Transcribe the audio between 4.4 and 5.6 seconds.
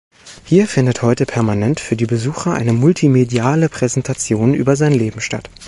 über sein Leben statt.